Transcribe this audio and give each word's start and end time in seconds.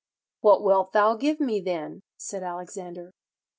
'What 0.39 0.63
wilt 0.63 0.93
thou 0.93 1.13
give 1.13 1.39
me, 1.39 1.59
then?' 1.59 2.01
said 2.17 2.41
Alexander. 2.41 3.11